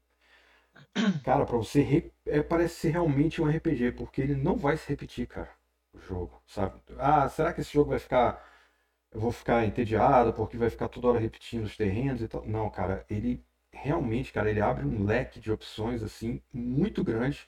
cara, 1.21 1.45
para 1.45 1.57
você, 1.57 1.81
re... 1.81 2.11
é, 2.25 2.41
parece 2.41 2.75
ser 2.75 2.89
realmente 2.91 3.41
um 3.41 3.47
RPG, 3.47 3.91
porque 3.91 4.21
ele 4.21 4.35
não 4.35 4.55
vai 4.57 4.77
se 4.77 4.87
repetir, 4.89 5.27
cara, 5.27 5.49
o 5.93 5.99
jogo, 5.99 6.41
sabe? 6.45 6.79
Ah, 6.97 7.27
será 7.29 7.53
que 7.53 7.61
esse 7.61 7.73
jogo 7.73 7.91
vai 7.91 7.99
ficar, 7.99 8.43
eu 9.11 9.19
vou 9.21 9.31
ficar 9.31 9.65
entediado 9.65 10.33
porque 10.33 10.57
vai 10.57 10.69
ficar 10.71 10.89
toda 10.89 11.07
hora 11.09 11.19
repetindo 11.19 11.65
os 11.65 11.77
terrenos 11.77 12.21
e 12.21 12.27
tal? 12.27 12.45
Não, 12.47 12.69
cara, 12.69 13.05
ele 13.09 13.45
realmente, 13.73 14.31
cara, 14.31 14.49
ele 14.49 14.61
abre 14.61 14.85
um 14.85 15.03
leque 15.05 15.39
de 15.39 15.51
opções 15.51 16.03
assim 16.03 16.41
muito 16.53 17.03
grande, 17.03 17.47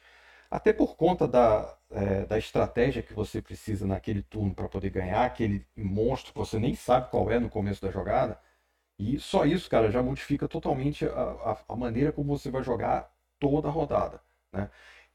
até 0.50 0.74
por 0.74 0.95
conta 0.95 1.27
da, 1.27 1.77
é, 1.92 2.25
da 2.25 2.38
estratégia 2.38 3.04
que 3.04 3.13
você 3.13 3.42
precisa 3.42 3.86
naquele 3.88 4.22
turno 4.24 4.54
para 4.56 4.69
poder 4.69 4.89
ganhar 4.89 5.25
aquele 5.25 5.66
monstro 5.75 6.33
que 6.33 6.39
você 6.39 6.60
nem 6.60 6.75
sabe 6.75 7.10
qual 7.12 7.31
é 7.31 7.39
no 7.39 7.50
começo 7.50 7.81
da 7.81 7.92
jogada. 7.92 8.39
E 8.98 9.19
só 9.19 9.45
isso, 9.45 9.69
cara, 9.69 9.92
já 9.92 10.01
modifica 10.01 10.48
totalmente 10.48 11.06
a, 11.06 11.12
a, 11.12 11.57
a 11.69 11.75
maneira 11.75 12.12
como 12.12 12.38
você 12.38 12.50
vai 12.50 12.63
jogar 12.63 13.12
toda 13.39 13.68
a 13.68 13.71
rodada, 13.71 14.21
né? 14.54 14.69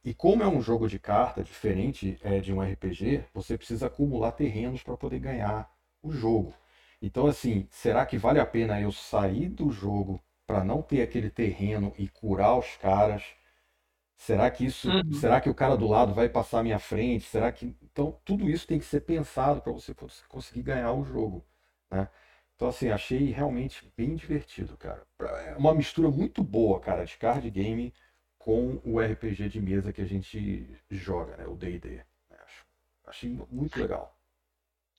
E 0.04 0.14
como 0.14 0.42
é 0.42 0.48
um 0.48 0.62
jogo 0.62 0.88
de 0.88 0.98
carta 0.98 1.42
diferente 1.44 2.18
é, 2.22 2.40
de 2.40 2.52
um 2.52 2.62
RPG, 2.62 3.24
você 3.34 3.56
precisa 3.58 3.86
acumular 3.86 4.32
terrenos 4.32 4.82
para 4.82 4.96
poder 4.96 5.18
ganhar 5.20 5.70
o 6.02 6.10
jogo. 6.12 6.54
Então, 7.02 7.26
assim, 7.26 7.66
será 7.70 8.06
que 8.06 8.16
vale 8.18 8.40
a 8.40 8.46
pena 8.46 8.80
eu 8.80 8.92
sair 8.92 9.48
do 9.48 9.70
jogo 9.70 10.20
para 10.50 10.64
não 10.64 10.82
ter 10.82 11.02
aquele 11.02 11.30
terreno 11.30 11.94
e 11.96 12.08
curar 12.08 12.58
os 12.58 12.76
caras? 12.76 13.22
Será 14.16 14.50
que 14.50 14.66
isso, 14.66 14.90
uhum. 14.90 15.12
será 15.14 15.40
que 15.40 15.48
o 15.48 15.54
cara 15.54 15.76
do 15.76 15.86
lado 15.86 16.12
vai 16.12 16.28
passar 16.28 16.60
à 16.60 16.62
minha 16.62 16.78
frente? 16.78 17.24
Será 17.24 17.50
que 17.52 17.74
então 17.82 18.18
tudo 18.24 18.50
isso 18.50 18.66
tem 18.66 18.78
que 18.78 18.84
ser 18.84 19.00
pensado 19.00 19.62
para 19.62 19.72
você 19.72 19.94
conseguir 20.28 20.62
ganhar 20.62 20.92
o 20.92 21.04
jogo, 21.04 21.44
né? 21.90 22.08
Então 22.54 22.68
assim, 22.68 22.90
achei 22.90 23.30
realmente 23.30 23.90
bem 23.96 24.14
divertido, 24.16 24.76
cara. 24.76 25.06
É 25.46 25.56
uma 25.56 25.74
mistura 25.74 26.10
muito 26.10 26.42
boa, 26.42 26.78
cara, 26.80 27.04
de 27.04 27.16
card 27.16 27.48
game 27.50 27.94
com 28.38 28.80
o 28.84 29.00
RPG 29.00 29.48
de 29.48 29.60
mesa 29.60 29.92
que 29.92 30.02
a 30.02 30.06
gente 30.06 30.68
joga, 30.90 31.36
né? 31.36 31.46
O 31.46 31.56
D&D. 31.56 31.88
Né? 31.88 32.04
Achei 33.06 33.30
muito 33.50 33.80
legal. 33.80 34.19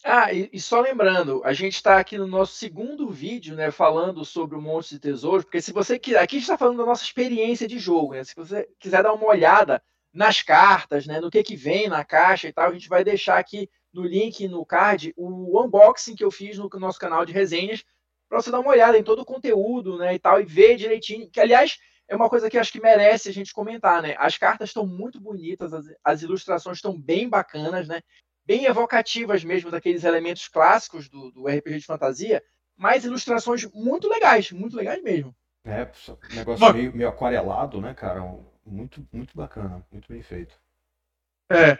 Ah, 0.03 0.33
e, 0.33 0.50
e 0.51 0.59
só 0.59 0.81
lembrando, 0.81 1.42
a 1.44 1.53
gente 1.53 1.75
está 1.75 2.00
aqui 2.00 2.18
no 2.18 2.25
nosso 2.25 2.53
segundo 2.56 3.09
vídeo, 3.09 3.56
né, 3.56 3.69
falando 3.69 4.25
sobre 4.25 4.57
o 4.57 4.62
Monte 4.62 4.95
de 4.95 5.00
Tesouros, 5.00 5.44
porque 5.45 5.62
se 5.62 5.71
você 5.71 6.00
quiser, 6.00 6.19
aqui 6.19 6.38
está 6.38 6.57
falando 6.57 6.77
da 6.77 6.86
nossa 6.86 7.03
experiência 7.03 7.68
de 7.68 7.77
jogo, 7.77 8.13
né? 8.13 8.24
Se 8.24 8.36
você 8.36 8.68
quiser 8.80 9.03
dar 9.03 9.13
uma 9.13 9.27
olhada 9.27 9.81
nas 10.12 10.42
cartas, 10.42 11.06
né, 11.06 11.19
no 11.19 11.30
que 11.30 11.44
que 11.44 11.56
vem 11.56 11.88
na 11.88 12.03
caixa 12.03 12.48
e 12.48 12.53
tal, 12.53 12.69
a 12.69 12.74
gente 12.74 12.89
vai 12.89 13.03
deixar 13.03 13.38
aqui 13.38 13.69
no 13.94 14.03
link 14.03 14.48
no 14.48 14.65
card 14.65 15.13
o 15.15 15.62
unboxing 15.63 16.15
que 16.15 16.24
eu 16.24 16.31
fiz 16.31 16.57
no 16.57 16.69
nosso 16.80 17.00
canal 17.00 17.25
de 17.25 17.31
resenhas 17.33 17.83
para 18.27 18.42
você 18.42 18.50
dar 18.50 18.59
uma 18.59 18.71
olhada 18.71 18.97
em 18.97 19.04
todo 19.04 19.21
o 19.21 19.25
conteúdo, 19.25 19.97
né, 19.97 20.15
e 20.15 20.19
tal 20.19 20.42
e 20.42 20.45
ver 20.45 20.77
direitinho, 20.77 21.30
que 21.30 21.39
aliás 21.39 21.77
é 22.07 22.15
uma 22.15 22.30
coisa 22.30 22.49
que 22.49 22.57
acho 22.57 22.71
que 22.71 22.81
merece 22.81 23.30
a 23.30 23.33
gente 23.33 23.54
comentar, 23.54 24.02
né? 24.02 24.16
As 24.18 24.37
cartas 24.37 24.69
estão 24.69 24.85
muito 24.85 25.19
bonitas, 25.21 25.73
as, 25.73 25.85
as 26.04 26.21
ilustrações 26.21 26.78
estão 26.78 26.99
bem 26.99 27.30
bacanas, 27.30 27.87
né? 27.87 28.02
Bem 28.45 28.66
evocativas 28.66 29.44
mesmo 29.44 29.71
daqueles 29.71 30.04
elementos 30.04 30.48
clássicos 30.48 31.10
do, 31.10 31.31
do 31.31 31.48
RPG 31.48 31.80
de 31.80 31.86
fantasia, 31.86 32.44
mas 32.78 33.06
ilustrações 33.06 33.66
muito 33.74 34.10
legais, 34.10 34.52
muito 34.52 34.76
legais 34.76 35.02
mesmo. 35.04 35.36
É, 35.64 35.88
um 36.10 36.36
negócio 36.36 36.74
meio, 36.74 36.95
meio 36.95 37.10
aquarelado, 37.10 37.80
né, 37.80 37.94
cara? 37.94 38.21
Muito, 38.66 39.06
muito 39.14 39.36
bacana, 39.36 39.86
muito 39.92 40.12
bem 40.12 40.24
feito. 40.24 40.56
É, 41.52 41.78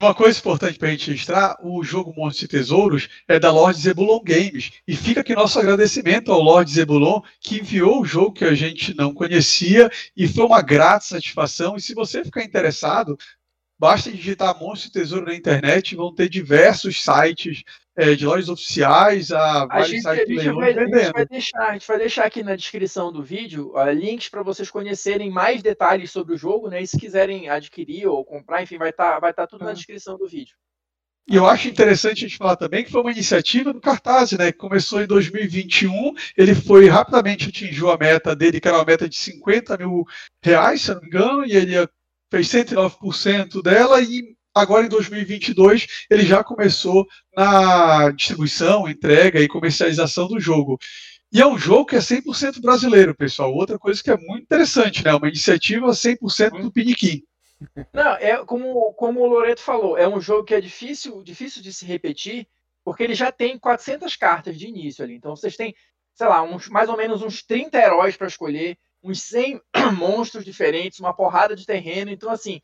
uma 0.00 0.14
coisa 0.14 0.38
importante 0.38 0.78
para 0.78 0.86
a 0.86 0.90
gente 0.92 1.10
registrar, 1.10 1.58
o 1.60 1.82
jogo 1.82 2.14
Monstros 2.16 2.44
e 2.44 2.48
Tesouros 2.48 3.08
é 3.26 3.36
da 3.40 3.50
Lord 3.50 3.76
Zebulon 3.80 4.20
Games. 4.22 4.70
E 4.86 4.94
fica 4.94 5.22
aqui 5.22 5.34
nosso 5.34 5.58
agradecimento 5.58 6.30
ao 6.30 6.40
Lord 6.40 6.70
Zebulon, 6.70 7.20
que 7.40 7.58
enviou 7.58 8.00
o 8.00 8.04
jogo 8.04 8.32
que 8.32 8.44
a 8.44 8.54
gente 8.54 8.94
não 8.94 9.12
conhecia 9.12 9.90
e 10.16 10.28
foi 10.28 10.44
uma 10.44 10.62
grata 10.62 11.04
satisfação. 11.04 11.74
E 11.74 11.80
se 11.80 11.94
você 11.94 12.24
ficar 12.24 12.44
interessado, 12.44 13.18
Basta 13.78 14.10
digitar 14.10 14.58
Monstro 14.58 14.88
e 14.88 14.92
Tesouro 14.92 15.26
na 15.26 15.34
internet, 15.34 15.94
vão 15.94 16.12
ter 16.12 16.28
diversos 16.28 17.02
sites 17.02 17.62
é, 17.96 18.14
de 18.14 18.26
lojas 18.26 18.48
oficiais, 18.48 19.30
a, 19.30 19.66
a 19.70 19.82
gente, 19.82 20.02
sites 20.02 20.06
a 20.06 20.14
gente, 20.14 20.52
vai, 20.52 20.72
a 20.72 20.84
gente 20.84 21.12
vai 21.12 21.26
deixar, 21.26 21.68
a 21.68 21.72
gente 21.74 21.86
vai 21.86 21.98
deixar 21.98 22.24
aqui 22.24 22.42
na 22.42 22.56
descrição 22.56 23.12
do 23.12 23.22
vídeo 23.22 23.72
uh, 23.74 23.90
links 23.90 24.28
para 24.28 24.42
vocês 24.42 24.70
conhecerem 24.70 25.30
mais 25.30 25.62
detalhes 25.62 26.10
sobre 26.10 26.34
o 26.34 26.38
jogo, 26.38 26.68
né? 26.68 26.82
E 26.82 26.86
se 26.86 26.98
quiserem 26.98 27.48
adquirir 27.48 28.06
ou 28.06 28.24
comprar, 28.24 28.62
enfim, 28.62 28.78
vai 28.78 28.90
estar 28.90 29.14
tá, 29.14 29.20
vai 29.20 29.32
tá 29.32 29.46
tudo 29.46 29.64
na 29.64 29.72
descrição 29.72 30.18
do 30.18 30.28
vídeo. 30.28 30.56
E 31.30 31.36
eu 31.36 31.46
acho 31.46 31.68
interessante 31.68 32.24
a 32.24 32.28
gente 32.28 32.38
falar 32.38 32.56
também 32.56 32.82
que 32.82 32.90
foi 32.90 33.02
uma 33.02 33.12
iniciativa 33.12 33.72
do 33.72 33.80
Cartaz, 33.80 34.32
né? 34.32 34.50
Que 34.50 34.58
começou 34.58 35.02
em 35.02 35.06
2021, 35.06 36.14
ele 36.36 36.54
foi 36.54 36.88
rapidamente 36.88 37.50
atingiu 37.50 37.90
a 37.90 37.98
meta 37.98 38.34
dele, 38.34 38.60
que 38.60 38.66
era 38.66 38.78
uma 38.78 38.84
meta 38.84 39.08
de 39.08 39.16
50 39.16 39.76
mil 39.76 40.04
reais, 40.42 40.82
se 40.82 40.94
não 40.94 41.00
me 41.00 41.06
engano, 41.06 41.44
e 41.44 41.54
ele 41.54 41.76
fez 42.30 42.48
109% 42.48 43.62
dela 43.62 44.00
e 44.00 44.36
agora 44.54 44.86
em 44.86 44.88
2022 44.88 45.86
ele 46.10 46.24
já 46.24 46.42
começou 46.42 47.06
na 47.36 48.10
distribuição, 48.10 48.88
entrega 48.88 49.40
e 49.40 49.48
comercialização 49.48 50.28
do 50.28 50.40
jogo. 50.40 50.78
E 51.30 51.40
é 51.40 51.46
um 51.46 51.58
jogo 51.58 51.86
que 51.86 51.96
é 51.96 51.98
100% 51.98 52.60
brasileiro, 52.60 53.14
pessoal. 53.14 53.52
Outra 53.52 53.78
coisa 53.78 54.02
que 54.02 54.10
é 54.10 54.16
muito 54.16 54.44
interessante, 54.44 55.04
né? 55.04 55.14
Uma 55.14 55.28
iniciativa 55.28 55.86
100% 55.88 56.62
do 56.62 56.72
Piniquim. 56.72 57.22
Não, 57.92 58.12
é 58.12 58.36
como, 58.44 58.92
como 58.94 59.20
o 59.20 59.26
Loreto 59.26 59.60
falou, 59.60 59.98
é 59.98 60.08
um 60.08 60.20
jogo 60.20 60.44
que 60.44 60.54
é 60.54 60.60
difícil, 60.60 61.22
difícil 61.22 61.60
de 61.60 61.72
se 61.72 61.84
repetir, 61.84 62.46
porque 62.84 63.02
ele 63.02 63.14
já 63.14 63.30
tem 63.32 63.58
400 63.58 64.16
cartas 64.16 64.56
de 64.56 64.68
início 64.68 65.04
ali. 65.04 65.14
Então 65.14 65.36
vocês 65.36 65.56
têm, 65.56 65.74
sei 66.14 66.26
lá, 66.28 66.42
uns, 66.42 66.68
mais 66.68 66.88
ou 66.88 66.96
menos 66.96 67.20
uns 67.20 67.42
30 67.42 67.76
heróis 67.76 68.16
para 68.16 68.28
escolher, 68.28 68.78
uns 69.02 69.22
100 69.22 69.60
monstros 69.96 70.44
diferentes, 70.44 71.00
uma 71.00 71.14
porrada 71.14 71.54
de 71.54 71.64
terreno. 71.66 72.10
Então, 72.10 72.30
assim, 72.30 72.60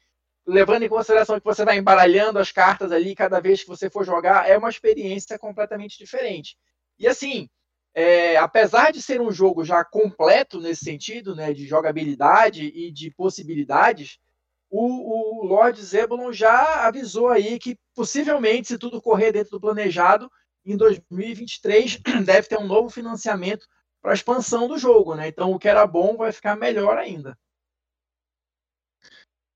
levando 0.47 0.83
em 0.83 0.89
consideração 0.89 1.39
que 1.39 1.45
você 1.45 1.65
vai 1.65 1.79
embaralhando 1.79 2.39
as 2.39 2.53
cartas 2.53 2.93
ali 2.93 3.15
cada 3.15 3.41
vez 3.41 3.63
que 3.63 3.69
você 3.69 3.89
for 3.89 4.05
jogar, 4.05 4.49
é 4.49 4.57
uma 4.57 4.69
experiência 4.69 5.39
completamente 5.39 5.97
diferente. 5.99 6.57
E 6.99 7.09
assim, 7.09 7.49
é, 7.95 8.37
apesar 8.37 8.93
de 8.93 9.01
ser 9.01 9.21
um 9.21 9.33
jogo 9.33 9.65
já 9.65 9.85
completo 9.85 10.61
nesse 10.61 10.85
sentido, 10.85 11.35
né, 11.35 11.53
de 11.53 11.67
jogabilidade 11.67 12.65
e 12.65 12.91
de 12.91 13.11
possibilidades, 13.11 14.19
o, 14.71 15.43
o 15.43 15.47
Lord 15.47 15.81
Zebulon 15.83 16.33
já 16.33 16.87
avisou 16.87 17.29
aí 17.29 17.59
que 17.59 17.79
possivelmente, 17.95 18.69
se 18.69 18.79
tudo 18.79 19.01
correr 19.01 19.33
dentro 19.33 19.53
do 19.53 19.61
planejado, 19.61 20.31
em 20.65 20.77
2023 20.77 22.01
deve 22.25 22.49
ter 22.49 22.59
um 22.59 22.67
novo 22.67 22.91
financiamento 22.91 23.67
para 24.05 24.13
a 24.13 24.15
expansão 24.15 24.69
do 24.69 24.77
jogo, 24.77 25.15
né? 25.15 25.29
Então 25.29 25.51
o 25.51 25.59
que 25.59 25.67
era 25.67 25.87
bom 25.87 26.15
vai 26.15 26.31
ficar 26.31 26.55
melhor 26.57 26.99
ainda. 26.99 27.39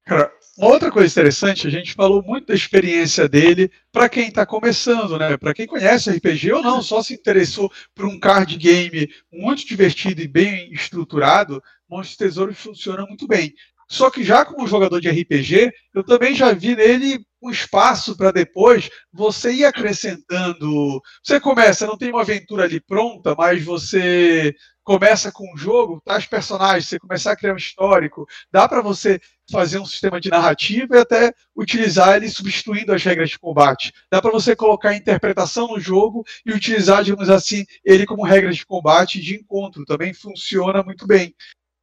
Cara, 0.06 0.32
outra 0.56 0.90
coisa 0.90 1.12
interessante, 1.12 1.66
a 1.66 1.70
gente 1.70 1.92
falou 1.92 2.22
muito 2.22 2.46
da 2.46 2.54
experiência 2.54 3.28
dele 3.28 3.70
para 3.92 4.08
quem 4.08 4.28
está 4.28 4.46
começando, 4.46 5.18
né? 5.18 5.36
Para 5.36 5.52
quem 5.52 5.66
conhece 5.66 6.08
RPG 6.10 6.50
ou 6.50 6.62
não, 6.62 6.80
só 6.80 7.02
se 7.02 7.12
interessou 7.12 7.70
por 7.94 8.06
um 8.06 8.18
card 8.18 8.56
game 8.56 9.12
muito 9.30 9.66
divertido 9.66 10.22
e 10.22 10.26
bem 10.26 10.72
estruturado, 10.72 11.62
Monstros 11.86 12.16
Tesouros 12.16 12.58
funciona 12.58 13.04
muito 13.04 13.28
bem. 13.28 13.54
Só 13.90 14.10
que 14.10 14.22
já 14.22 14.44
como 14.44 14.66
jogador 14.66 15.00
de 15.00 15.08
RPG, 15.08 15.72
eu 15.94 16.04
também 16.04 16.34
já 16.34 16.52
vi 16.52 16.76
nele 16.76 17.24
um 17.40 17.50
espaço 17.50 18.16
para 18.16 18.30
depois 18.30 18.90
você 19.12 19.52
ir 19.52 19.64
acrescentando. 19.64 21.00
Você 21.22 21.40
começa, 21.40 21.86
não 21.86 21.96
tem 21.96 22.10
uma 22.10 22.20
aventura 22.20 22.64
ali 22.64 22.80
pronta, 22.80 23.34
mas 23.36 23.64
você 23.64 24.54
começa 24.84 25.30
com 25.30 25.44
um 25.52 25.56
jogo, 25.56 26.00
tá 26.04 26.16
os 26.16 26.26
personagens, 26.26 26.88
você 26.88 26.98
começar 26.98 27.32
a 27.32 27.36
criar 27.36 27.52
um 27.52 27.58
histórico, 27.58 28.26
dá 28.50 28.66
para 28.66 28.80
você 28.80 29.20
fazer 29.50 29.78
um 29.78 29.84
sistema 29.84 30.18
de 30.18 30.30
narrativa 30.30 30.96
e 30.96 31.00
até 31.00 31.32
utilizar 31.54 32.16
ele 32.16 32.28
substituindo 32.28 32.92
as 32.94 33.02
regras 33.02 33.30
de 33.30 33.38
combate. 33.38 33.92
Dá 34.10 34.20
para 34.20 34.30
você 34.30 34.56
colocar 34.56 34.94
interpretação 34.94 35.68
no 35.68 35.78
jogo 35.80 36.24
e 36.44 36.52
utilizar, 36.52 37.04
digamos 37.04 37.28
assim, 37.28 37.64
ele 37.84 38.06
como 38.06 38.24
regras 38.24 38.56
de 38.56 38.64
combate 38.66 39.20
de 39.20 39.36
encontro. 39.36 39.84
Também 39.84 40.14
funciona 40.14 40.82
muito 40.82 41.06
bem. 41.06 41.34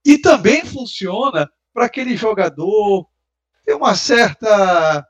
E 0.03 0.17
também 0.17 0.65
funciona 0.65 1.49
para 1.75 1.87
aquele 1.87 2.15
jogador 2.15 3.05
ter 3.65 3.73
uma 3.73 3.95
certa 3.95 5.05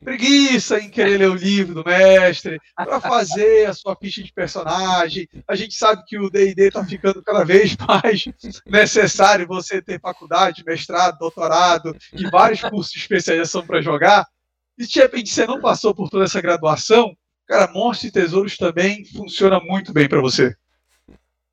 preguiça 0.00 0.80
em 0.80 0.90
querer 0.90 1.16
ler 1.16 1.30
o 1.30 1.34
livro 1.34 1.74
do 1.74 1.84
mestre, 1.84 2.60
para 2.74 3.00
fazer 3.00 3.66
a 3.66 3.72
sua 3.72 3.94
ficha 3.94 4.22
de 4.22 4.32
personagem. 4.32 5.28
A 5.46 5.54
gente 5.54 5.74
sabe 5.74 6.04
que 6.04 6.18
o 6.18 6.28
D&D 6.28 6.68
está 6.68 6.84
ficando 6.84 7.22
cada 7.22 7.44
vez 7.44 7.76
mais 7.86 8.24
necessário 8.66 9.46
você 9.46 9.80
ter 9.80 10.00
faculdade, 10.00 10.64
mestrado, 10.66 11.18
doutorado 11.18 11.96
e 12.12 12.28
vários 12.28 12.62
cursos 12.62 12.92
de 12.92 12.98
especialização 12.98 13.64
para 13.64 13.80
jogar. 13.80 14.26
E 14.76 14.86
de 14.86 14.98
repente 14.98 15.30
você 15.30 15.46
não 15.46 15.60
passou 15.60 15.94
por 15.94 16.10
toda 16.10 16.24
essa 16.24 16.40
graduação, 16.40 17.16
cara, 17.46 17.72
Monstros 17.72 18.10
e 18.10 18.12
Tesouros 18.12 18.56
também 18.56 19.04
funciona 19.04 19.60
muito 19.60 19.92
bem 19.92 20.08
para 20.08 20.20
você. 20.20 20.54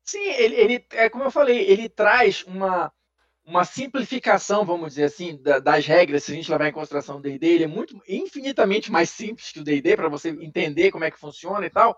Sim, 0.04 0.24
ele, 0.24 0.54
ele, 0.56 0.86
é 0.92 1.08
como 1.08 1.24
eu 1.24 1.30
falei, 1.30 1.58
ele 1.68 1.88
traz 1.88 2.44
uma 2.46 2.92
uma 3.46 3.64
simplificação, 3.64 4.64
vamos 4.64 4.90
dizer 4.90 5.04
assim, 5.04 5.40
da, 5.40 5.60
das 5.60 5.86
regras, 5.86 6.24
se 6.24 6.32
a 6.32 6.34
gente 6.34 6.50
levar 6.50 6.68
em 6.68 6.72
consideração 6.72 7.18
o 7.18 7.20
D&D, 7.20 7.46
ele 7.46 7.64
é 7.64 7.68
muito 7.68 8.02
infinitamente 8.08 8.90
mais 8.90 9.08
simples 9.08 9.52
que 9.52 9.60
o 9.60 9.64
D&D 9.64 9.96
para 9.96 10.08
você 10.08 10.30
entender 10.30 10.90
como 10.90 11.04
é 11.04 11.10
que 11.12 11.18
funciona 11.18 11.64
e 11.64 11.70
tal, 11.70 11.96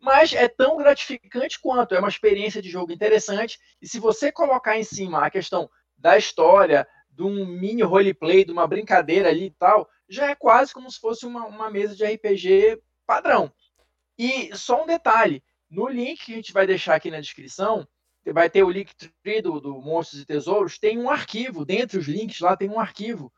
mas 0.00 0.32
é 0.32 0.48
tão 0.48 0.78
gratificante 0.78 1.60
quanto, 1.60 1.94
é 1.94 1.98
uma 1.98 2.08
experiência 2.08 2.62
de 2.62 2.70
jogo 2.70 2.92
interessante, 2.92 3.58
e 3.80 3.86
se 3.86 4.00
você 4.00 4.32
colocar 4.32 4.78
em 4.78 4.84
cima 4.84 5.24
a 5.24 5.30
questão 5.30 5.68
da 5.98 6.16
história, 6.16 6.88
de 7.10 7.22
um 7.22 7.44
mini 7.46 7.82
roleplay, 7.82 8.44
de 8.44 8.52
uma 8.52 8.66
brincadeira 8.66 9.28
ali 9.28 9.46
e 9.46 9.50
tal, 9.50 9.88
já 10.08 10.30
é 10.30 10.34
quase 10.34 10.72
como 10.72 10.90
se 10.90 10.98
fosse 10.98 11.26
uma, 11.26 11.46
uma 11.46 11.70
mesa 11.70 11.94
de 11.94 12.04
RPG 12.04 12.80
padrão. 13.06 13.52
E 14.18 14.54
só 14.56 14.82
um 14.82 14.86
detalhe, 14.86 15.42
no 15.70 15.88
link 15.88 16.24
que 16.24 16.32
a 16.32 16.36
gente 16.36 16.52
vai 16.52 16.66
deixar 16.66 16.94
aqui 16.94 17.10
na 17.10 17.20
descrição, 17.20 17.86
vai 18.32 18.50
ter 18.50 18.62
o 18.62 18.70
Linktree 18.70 19.40
do, 19.40 19.60
do 19.60 19.80
Monstros 19.80 20.22
e 20.22 20.26
Tesouros, 20.26 20.78
tem 20.78 20.98
um 20.98 21.08
arquivo, 21.08 21.64
dentre 21.64 21.98
os 21.98 22.06
links 22.06 22.40
lá 22.40 22.56
tem 22.56 22.68
um 22.68 22.80
arquivo, 22.80 23.32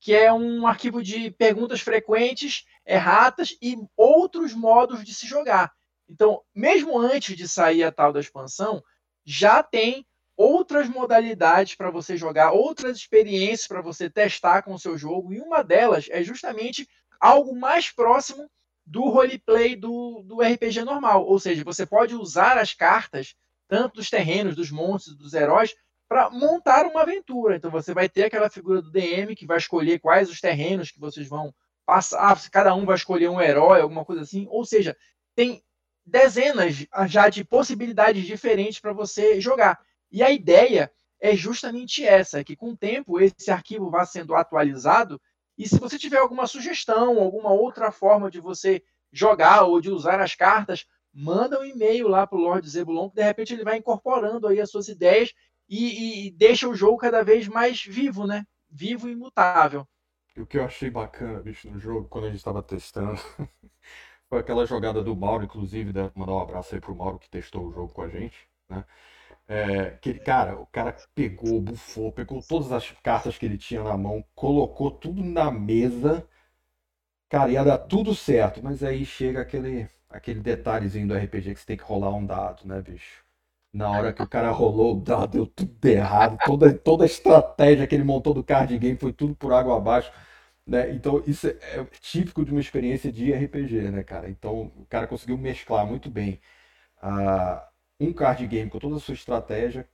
que 0.00 0.14
é 0.14 0.32
um 0.32 0.66
arquivo 0.66 1.02
de 1.02 1.30
perguntas 1.30 1.80
frequentes, 1.80 2.64
erratas 2.86 3.56
e 3.62 3.76
outros 3.96 4.52
modos 4.52 5.02
de 5.04 5.14
se 5.14 5.26
jogar. 5.26 5.72
Então, 6.08 6.42
mesmo 6.54 6.98
antes 6.98 7.36
de 7.36 7.48
sair 7.48 7.82
a 7.82 7.90
tal 7.90 8.12
da 8.12 8.20
expansão, 8.20 8.82
já 9.24 9.62
tem 9.62 10.06
outras 10.36 10.88
modalidades 10.88 11.74
para 11.74 11.90
você 11.90 12.16
jogar, 12.16 12.52
outras 12.52 12.98
experiências 12.98 13.66
para 13.66 13.80
você 13.80 14.10
testar 14.10 14.62
com 14.62 14.74
o 14.74 14.78
seu 14.78 14.98
jogo, 14.98 15.32
e 15.32 15.40
uma 15.40 15.62
delas 15.62 16.06
é 16.10 16.22
justamente 16.22 16.86
algo 17.18 17.56
mais 17.56 17.90
próximo 17.90 18.50
do 18.84 19.08
roleplay 19.08 19.74
do, 19.76 20.22
do 20.24 20.42
RPG 20.42 20.82
normal. 20.84 21.24
Ou 21.26 21.38
seja, 21.38 21.64
você 21.64 21.86
pode 21.86 22.14
usar 22.14 22.58
as 22.58 22.74
cartas 22.74 23.34
tanto 23.68 23.94
dos 23.94 24.10
terrenos, 24.10 24.56
dos 24.56 24.70
monstros, 24.70 25.16
dos 25.16 25.34
heróis, 25.34 25.74
para 26.08 26.30
montar 26.30 26.86
uma 26.86 27.02
aventura. 27.02 27.56
Então 27.56 27.70
você 27.70 27.94
vai 27.94 28.08
ter 28.08 28.24
aquela 28.24 28.50
figura 28.50 28.82
do 28.82 28.90
DM 28.90 29.34
que 29.34 29.46
vai 29.46 29.58
escolher 29.58 29.98
quais 29.98 30.30
os 30.30 30.40
terrenos 30.40 30.90
que 30.90 31.00
vocês 31.00 31.28
vão 31.28 31.54
passar, 31.86 32.40
cada 32.50 32.74
um 32.74 32.84
vai 32.84 32.96
escolher 32.96 33.28
um 33.28 33.40
herói, 33.40 33.80
alguma 33.80 34.04
coisa 34.04 34.22
assim. 34.22 34.46
Ou 34.50 34.64
seja, 34.64 34.96
tem 35.34 35.62
dezenas 36.04 36.86
já 37.08 37.28
de 37.28 37.44
possibilidades 37.44 38.24
diferentes 38.24 38.80
para 38.80 38.92
você 38.92 39.40
jogar. 39.40 39.80
E 40.10 40.22
a 40.22 40.30
ideia 40.30 40.90
é 41.20 41.34
justamente 41.34 42.04
essa, 42.04 42.44
que 42.44 42.54
com 42.54 42.70
o 42.70 42.76
tempo 42.76 43.18
esse 43.18 43.50
arquivo 43.50 43.90
vá 43.90 44.04
sendo 44.04 44.34
atualizado 44.34 45.20
e 45.56 45.68
se 45.68 45.78
você 45.78 45.98
tiver 45.98 46.18
alguma 46.18 46.46
sugestão, 46.46 47.18
alguma 47.18 47.50
outra 47.52 47.92
forma 47.92 48.30
de 48.30 48.40
você 48.40 48.82
jogar 49.12 49.62
ou 49.62 49.80
de 49.80 49.90
usar 49.90 50.20
as 50.20 50.34
cartas, 50.34 50.86
manda 51.14 51.60
um 51.60 51.64
e-mail 51.64 52.08
lá 52.08 52.26
para 52.26 52.36
o 52.36 52.40
Lord 52.40 52.68
Zebulon, 52.68 53.08
que 53.08 53.16
de 53.16 53.22
repente 53.22 53.54
ele 53.54 53.64
vai 53.64 53.78
incorporando 53.78 54.48
aí 54.48 54.60
as 54.60 54.70
suas 54.70 54.88
ideias 54.88 55.32
e, 55.68 56.26
e, 56.26 56.30
deixa 56.32 56.68
o 56.68 56.74
jogo 56.74 56.98
cada 56.98 57.22
vez 57.22 57.48
mais 57.48 57.82
vivo, 57.82 58.26
né? 58.26 58.44
Vivo 58.68 59.08
e 59.08 59.12
imutável. 59.12 59.86
E 60.36 60.40
o 60.40 60.46
que 60.46 60.58
eu 60.58 60.64
achei 60.64 60.90
bacana, 60.90 61.40
bicho, 61.40 61.70
no 61.70 61.78
jogo, 61.78 62.08
quando 62.08 62.24
a 62.24 62.28
gente 62.28 62.38
estava 62.38 62.62
testando, 62.62 63.18
foi 64.28 64.40
aquela 64.40 64.66
jogada 64.66 65.02
do 65.02 65.14
Mauro, 65.14 65.44
inclusive, 65.44 65.92
né? 65.92 66.10
mandar 66.14 66.32
um 66.32 66.40
abraço 66.40 66.74
aí 66.74 66.80
pro 66.80 66.94
Mauro 66.94 67.18
que 67.18 67.30
testou 67.30 67.68
o 67.68 67.72
jogo 67.72 67.94
com 67.94 68.02
a 68.02 68.08
gente, 68.08 68.36
né? 68.68 68.84
É, 69.46 69.90
que, 70.00 70.14
cara, 70.14 70.58
o 70.58 70.66
cara 70.66 70.96
pegou, 71.14 71.60
bufou, 71.60 72.10
pegou 72.10 72.42
todas 72.42 72.72
as 72.72 72.90
cartas 73.02 73.36
que 73.36 73.44
ele 73.44 73.58
tinha 73.58 73.82
na 73.82 73.96
mão, 73.96 74.24
colocou 74.34 74.90
tudo 74.90 75.22
na 75.22 75.50
mesa, 75.50 76.26
cara, 77.28 77.50
ia 77.50 77.62
dar 77.62 77.78
tudo 77.78 78.14
certo, 78.14 78.62
mas 78.62 78.82
aí 78.82 79.04
chega 79.04 79.42
aquele 79.42 79.86
aquele 80.14 80.40
detalhezinho 80.40 81.08
do 81.08 81.14
RPG 81.14 81.54
que 81.54 81.60
você 81.60 81.66
tem 81.66 81.76
que 81.76 81.82
rolar 81.84 82.14
um 82.14 82.24
dado, 82.24 82.66
né, 82.66 82.80
bicho? 82.80 83.24
Na 83.72 83.90
hora 83.90 84.12
que 84.12 84.22
o 84.22 84.28
cara 84.28 84.50
rolou 84.52 84.96
o 84.96 85.00
dado, 85.00 85.32
deu 85.32 85.46
tudo 85.46 85.84
errado. 85.86 86.38
Toda, 86.44 86.72
toda 86.72 87.04
a 87.04 87.06
estratégia 87.06 87.86
que 87.86 87.94
ele 87.94 88.04
montou 88.04 88.32
do 88.32 88.44
card 88.44 88.78
game 88.78 88.96
foi 88.96 89.12
tudo 89.12 89.34
por 89.34 89.52
água 89.52 89.76
abaixo. 89.76 90.12
Né? 90.66 90.92
Então, 90.92 91.22
isso 91.26 91.48
é 91.48 91.84
típico 92.00 92.44
de 92.44 92.52
uma 92.52 92.60
experiência 92.60 93.12
de 93.12 93.32
RPG, 93.32 93.90
né, 93.90 94.02
cara? 94.04 94.30
Então, 94.30 94.72
o 94.76 94.86
cara 94.88 95.06
conseguiu 95.06 95.36
mesclar 95.36 95.86
muito 95.86 96.08
bem 96.10 96.40
uh, 97.02 97.60
um 98.00 98.12
card 98.12 98.46
game 98.46 98.70
com 98.70 98.78
toda 98.78 98.96
a 98.96 99.00
sua 99.00 99.14
estratégia 99.14 99.88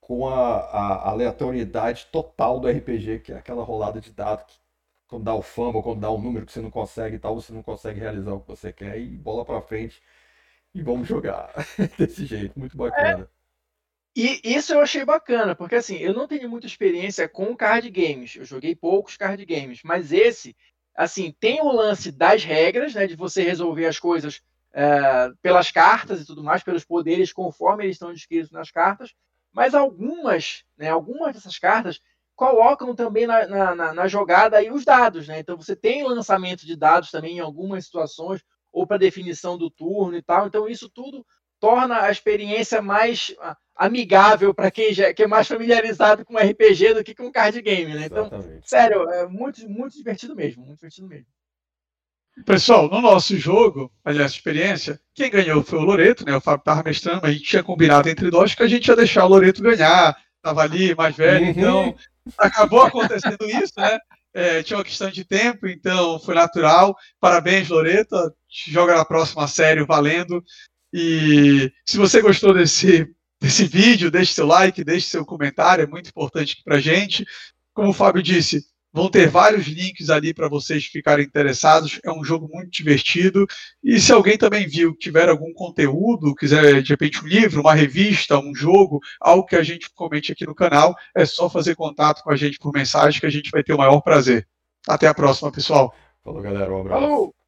com 0.00 0.28
a, 0.28 0.58
a, 0.58 1.10
aleatoriedade 1.10 2.06
total 2.06 2.58
do 2.58 2.68
RPG, 2.68 3.20
que 3.20 3.32
é 3.32 3.36
aquela 3.38 3.62
rolada 3.62 4.00
de 4.00 4.10
dado 4.12 4.44
que 4.44 4.54
quando 5.10 5.24
dá 5.24 5.34
o 5.34 5.42
fumble, 5.42 5.82
quando 5.82 6.00
dá 6.00 6.10
um 6.10 6.20
número 6.20 6.46
que 6.46 6.52
você 6.52 6.60
não 6.60 6.70
consegue 6.70 7.16
e 7.16 7.18
tal, 7.18 7.34
você 7.34 7.52
não 7.52 7.64
consegue 7.64 7.98
realizar 7.98 8.32
o 8.32 8.40
que 8.40 8.46
você 8.46 8.72
quer 8.72 8.98
e 8.98 9.08
bola 9.08 9.44
para 9.44 9.60
frente 9.60 10.00
e 10.72 10.80
vamos 10.80 11.08
jogar 11.08 11.52
desse 11.98 12.24
jeito, 12.24 12.56
muito 12.56 12.76
bacana. 12.76 13.24
É. 13.24 13.40
E 14.14 14.40
isso 14.44 14.72
eu 14.72 14.80
achei 14.80 15.04
bacana, 15.04 15.54
porque 15.54 15.74
assim, 15.74 15.96
eu 15.96 16.14
não 16.14 16.28
tenho 16.28 16.48
muita 16.48 16.66
experiência 16.66 17.28
com 17.28 17.56
card 17.56 17.90
games, 17.90 18.36
eu 18.36 18.44
joguei 18.44 18.74
poucos 18.74 19.16
card 19.16 19.44
games, 19.44 19.80
mas 19.84 20.12
esse, 20.12 20.56
assim, 20.94 21.34
tem 21.40 21.60
o 21.60 21.72
lance 21.72 22.12
das 22.12 22.44
regras, 22.44 22.94
né, 22.94 23.06
de 23.06 23.16
você 23.16 23.42
resolver 23.42 23.86
as 23.86 23.98
coisas 23.98 24.40
é, 24.72 25.32
pelas 25.42 25.72
cartas 25.72 26.20
e 26.20 26.26
tudo 26.26 26.42
mais, 26.42 26.62
pelos 26.62 26.84
poderes 26.84 27.32
conforme 27.32 27.84
eles 27.84 27.96
estão 27.96 28.12
descritos 28.12 28.52
nas 28.52 28.70
cartas, 28.70 29.12
mas 29.52 29.74
algumas, 29.74 30.64
né, 30.78 30.88
algumas 30.88 31.34
dessas 31.34 31.58
cartas 31.58 32.00
colocam 32.40 32.94
também 32.94 33.26
na, 33.26 33.74
na, 33.74 33.92
na, 33.92 34.08
jogada 34.08 34.56
aí 34.56 34.70
os 34.70 34.82
dados, 34.82 35.28
né? 35.28 35.40
Então 35.40 35.58
você 35.58 35.76
tem 35.76 36.02
lançamento 36.02 36.64
de 36.64 36.74
dados 36.74 37.10
também 37.10 37.36
em 37.36 37.40
algumas 37.40 37.84
situações, 37.84 38.42
ou 38.72 38.86
para 38.86 38.96
definição 38.96 39.58
do 39.58 39.68
turno 39.68 40.16
e 40.16 40.22
tal. 40.22 40.46
Então 40.46 40.66
isso 40.66 40.88
tudo 40.88 41.22
torna 41.60 42.00
a 42.00 42.10
experiência 42.10 42.80
mais 42.80 43.36
ah, 43.40 43.54
amigável 43.76 44.54
para 44.54 44.70
quem 44.70 44.94
já 44.94 45.12
que 45.12 45.24
é 45.24 45.26
mais 45.26 45.46
familiarizado 45.46 46.24
com 46.24 46.38
RPG 46.38 46.94
do 46.94 47.04
que 47.04 47.14
com 47.14 47.30
card 47.30 47.60
game, 47.60 47.92
né? 47.92 48.06
Então, 48.06 48.28
Exatamente. 48.28 48.70
sério, 48.70 49.10
é 49.10 49.28
muito, 49.28 49.68
muito 49.68 49.94
divertido 49.94 50.34
mesmo, 50.34 50.64
muito 50.64 50.78
divertido 50.78 51.08
mesmo. 51.08 51.26
Pessoal, 52.46 52.88
no 52.88 53.02
nosso 53.02 53.36
jogo, 53.36 53.92
aliás, 54.02 54.32
experiência, 54.32 54.98
quem 55.14 55.30
ganhou 55.30 55.62
foi 55.62 55.78
o 55.78 55.82
Loreto, 55.82 56.24
né? 56.24 56.34
O 56.34 56.40
Fábio 56.40 56.60
estava 56.60 56.82
mestrando, 56.82 57.20
mas 57.20 57.32
a 57.32 57.34
gente 57.34 57.44
tinha 57.44 57.62
combinado 57.62 58.08
entre 58.08 58.30
nós 58.30 58.54
que 58.54 58.62
a 58.62 58.66
gente 58.66 58.88
ia 58.88 58.96
deixar 58.96 59.26
o 59.26 59.28
Loreto 59.28 59.62
ganhar. 59.62 60.16
Tava 60.42 60.62
ali, 60.62 60.94
mais 60.94 61.14
velho, 61.14 61.44
uhum. 61.44 61.50
então 61.50 61.96
acabou 62.38 62.82
acontecendo 62.82 63.44
isso, 63.48 63.74
né? 63.76 63.98
É, 64.32 64.62
tinha 64.62 64.76
uma 64.78 64.84
questão 64.84 65.10
de 65.10 65.24
tempo, 65.24 65.66
então 65.66 66.18
foi 66.20 66.34
natural. 66.34 66.96
Parabéns, 67.18 67.68
Loreto. 67.68 68.16
Joga 68.48 68.94
na 68.94 69.04
próxima 69.04 69.46
série, 69.48 69.84
valendo. 69.84 70.42
E 70.92 71.72
se 71.84 71.96
você 71.96 72.20
gostou 72.20 72.54
desse, 72.54 73.08
desse 73.40 73.64
vídeo, 73.64 74.10
deixe 74.10 74.32
seu 74.32 74.46
like, 74.46 74.84
deixe 74.84 75.08
seu 75.08 75.24
comentário, 75.24 75.84
é 75.84 75.86
muito 75.86 76.10
importante 76.10 76.60
para 76.64 76.80
gente. 76.80 77.24
Como 77.72 77.90
o 77.90 77.94
Fábio 77.94 78.22
disse, 78.22 78.64
Vão 78.92 79.08
ter 79.08 79.28
vários 79.28 79.66
links 79.66 80.10
ali 80.10 80.34
para 80.34 80.48
vocês 80.48 80.84
ficarem 80.84 81.24
interessados. 81.24 82.00
É 82.04 82.10
um 82.10 82.24
jogo 82.24 82.48
muito 82.52 82.70
divertido. 82.70 83.46
E 83.82 84.00
se 84.00 84.12
alguém 84.12 84.36
também 84.36 84.66
viu, 84.66 84.96
tiver 84.96 85.28
algum 85.28 85.52
conteúdo, 85.52 86.34
quiser 86.34 86.82
de 86.82 86.90
repente 86.90 87.22
um 87.22 87.28
livro, 87.28 87.60
uma 87.60 87.74
revista, 87.74 88.38
um 88.38 88.54
jogo, 88.54 89.00
algo 89.20 89.46
que 89.46 89.56
a 89.56 89.62
gente 89.62 89.88
comente 89.94 90.32
aqui 90.32 90.44
no 90.44 90.54
canal, 90.54 90.94
é 91.14 91.24
só 91.24 91.48
fazer 91.48 91.76
contato 91.76 92.22
com 92.22 92.32
a 92.32 92.36
gente 92.36 92.58
por 92.58 92.72
mensagem 92.72 93.20
que 93.20 93.26
a 93.26 93.30
gente 93.30 93.50
vai 93.50 93.62
ter 93.62 93.72
o 93.72 93.78
maior 93.78 94.00
prazer. 94.00 94.46
Até 94.88 95.06
a 95.06 95.14
próxima, 95.14 95.52
pessoal. 95.52 95.94
Falou, 96.24 96.42
galera. 96.42 96.72
Um 96.74 96.80
abraço. 96.80 97.00
Falou. 97.00 97.39